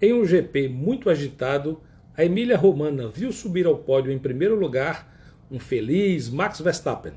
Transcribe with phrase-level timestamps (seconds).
[0.00, 1.80] Em um GP muito agitado,
[2.16, 5.12] a Emília Romana viu subir ao pódio em primeiro lugar
[5.50, 7.14] um feliz Max Verstappen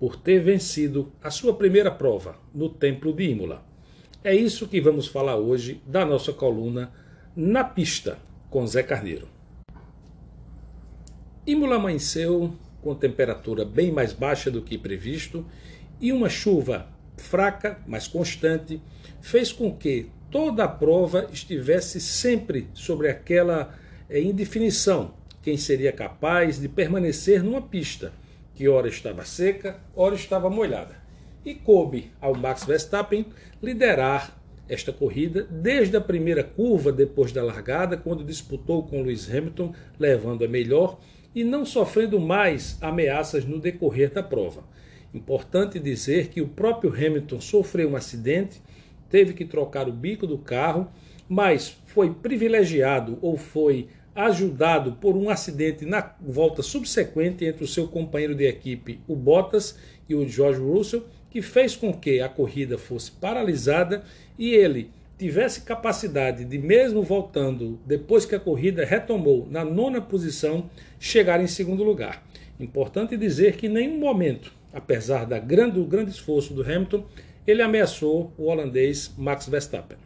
[0.00, 3.62] por ter vencido a sua primeira prova no Templo de Imola.
[4.24, 6.90] É isso que vamos falar hoje da nossa coluna
[7.36, 8.16] Na Pista
[8.48, 9.28] com Zé Carneiro.
[11.46, 15.44] Imola amanheceu com temperatura bem mais baixa do que previsto
[16.00, 16.88] e uma chuva
[17.18, 18.80] fraca, mas constante,
[19.20, 23.74] fez com que toda a prova estivesse sempre sobre aquela
[24.08, 28.12] é, indefinição, quem seria capaz de permanecer numa pista
[28.54, 30.96] que ora estava seca, ora estava molhada.
[31.44, 33.26] E coube ao Max Verstappen
[33.62, 39.74] liderar esta corrida desde a primeira curva depois da largada, quando disputou com Lewis Hamilton,
[39.98, 40.98] levando a melhor
[41.34, 44.64] e não sofrendo mais ameaças no decorrer da prova.
[45.12, 48.62] Importante dizer que o próprio Hamilton sofreu um acidente
[49.12, 50.90] teve que trocar o bico do carro,
[51.28, 57.86] mas foi privilegiado ou foi ajudado por um acidente na volta subsequente entre o seu
[57.86, 62.76] companheiro de equipe, o Bottas, e o George Russell, que fez com que a corrida
[62.76, 64.02] fosse paralisada
[64.38, 70.68] e ele tivesse capacidade de, mesmo voltando depois que a corrida retomou na nona posição,
[70.98, 72.26] chegar em segundo lugar.
[72.58, 77.04] Importante dizer que em nenhum momento, apesar da grande, do grande esforço do Hamilton,
[77.46, 79.98] ele ameaçou o holandês Max Verstappen.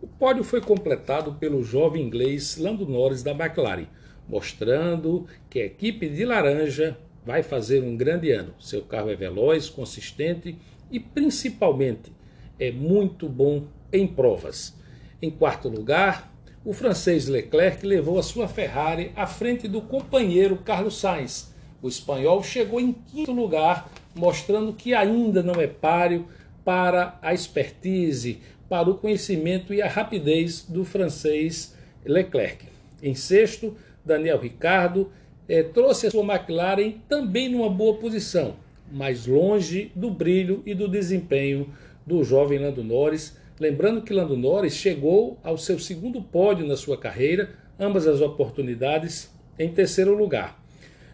[0.00, 3.86] O pódio foi completado pelo jovem inglês Lando Norris da McLaren,
[4.28, 8.54] mostrando que a equipe de laranja vai fazer um grande ano.
[8.58, 10.56] Seu carro é veloz, consistente
[10.90, 12.12] e principalmente
[12.58, 14.74] é muito bom em provas.
[15.20, 16.32] Em quarto lugar,
[16.64, 21.54] o francês Leclerc levou a sua Ferrari à frente do companheiro Carlos Sainz.
[21.82, 26.26] O espanhol chegou em quinto lugar mostrando que ainda não é páreo
[26.64, 32.66] para a expertise, para o conhecimento e a rapidez do francês Leclerc.
[33.02, 35.10] Em sexto, Daniel Ricardo
[35.48, 38.56] eh, trouxe a sua McLaren também numa boa posição,
[38.92, 41.72] mas longe do brilho e do desempenho
[42.06, 43.36] do jovem Lando Norris.
[43.58, 49.30] Lembrando que Lando Norris chegou ao seu segundo pódio na sua carreira, ambas as oportunidades
[49.58, 50.59] em terceiro lugar.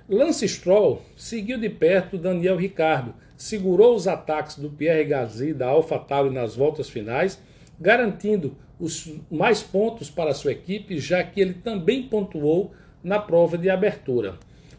[0.08, 6.32] Lance Stroll seguiu de perto Daniel Ricardo, segurou os ataques do Pierre Gasly da AlphaTauri
[6.32, 7.42] nas voltas finais,
[7.80, 12.72] garantindo os mais pontos para sua equipe, já que ele também pontuou
[13.02, 14.38] na prova de abertura.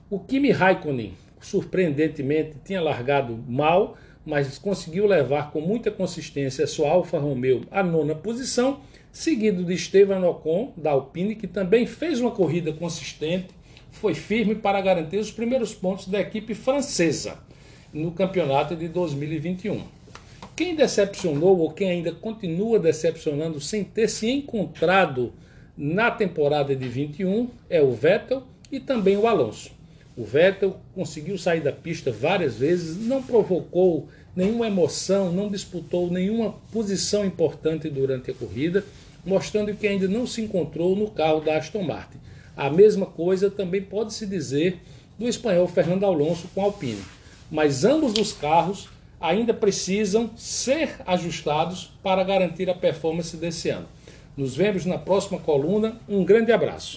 [0.09, 7.19] O Kimi Raikkonen, surpreendentemente, tinha largado mal, mas conseguiu levar com muita consistência sua Alfa
[7.19, 8.79] Romeo à nona posição,
[9.11, 13.56] seguido de Esteban Ocon da Alpine, que também fez uma corrida consistente
[13.91, 17.39] foi firme para garantir os primeiros pontos da equipe francesa
[17.93, 19.81] no campeonato de 2021.
[20.55, 25.33] Quem decepcionou ou quem ainda continua decepcionando sem ter se encontrado
[25.77, 29.71] na temporada de 21 é o Vettel e também o Alonso.
[30.17, 36.55] O Vettel conseguiu sair da pista várias vezes, não provocou nenhuma emoção, não disputou nenhuma
[36.71, 38.83] posição importante durante a corrida,
[39.23, 42.17] mostrando que ainda não se encontrou no carro da Aston Martin.
[42.57, 44.81] A mesma coisa também pode se dizer
[45.17, 47.03] do espanhol Fernando Alonso com a Alpine.
[47.51, 48.89] Mas ambos os carros
[49.21, 53.85] ainda precisam ser ajustados para garantir a performance desse ano.
[54.35, 55.99] Nos vemos na próxima coluna.
[56.09, 56.95] Um grande abraço.